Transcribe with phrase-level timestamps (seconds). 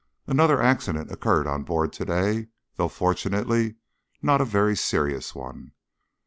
[0.25, 3.75] Another accident occurred on board to day, though fortunately
[4.19, 5.73] not a very serious one.